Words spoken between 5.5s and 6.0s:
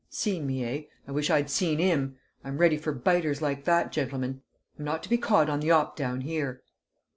the 'op